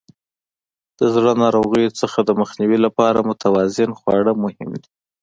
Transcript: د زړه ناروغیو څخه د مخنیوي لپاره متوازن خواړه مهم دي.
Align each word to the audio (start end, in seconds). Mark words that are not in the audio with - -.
د 0.99 1.01
زړه 1.15 1.31
ناروغیو 1.43 1.97
څخه 2.01 2.19
د 2.23 2.29
مخنیوي 2.41 2.79
لپاره 2.85 3.25
متوازن 3.29 3.89
خواړه 3.99 4.31
مهم 4.43 4.69
دي. 4.81 4.89